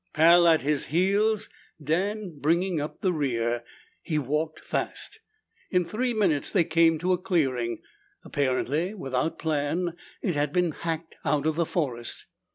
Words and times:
Pal 0.13 0.47
at 0.47 0.63
his 0.63 0.85
heels, 0.85 1.47
Dan 1.79 2.39
bringing 2.39 2.81
up 2.81 3.01
the 3.01 3.13
rear, 3.13 3.63
he 4.01 4.17
walked 4.17 4.59
fast. 4.59 5.19
In 5.69 5.85
three 5.85 6.11
minutes 6.11 6.49
they 6.49 6.63
came 6.63 6.97
to 6.97 7.13
a 7.13 7.19
clearing. 7.19 7.83
Apparently 8.23 8.95
without 8.95 9.37
plan, 9.37 9.95
it 10.23 10.33
had 10.33 10.51
been 10.51 10.71
hacked 10.71 11.17
out 11.23 11.45
of 11.45 11.55
the 11.55 11.67
forest. 11.67 12.25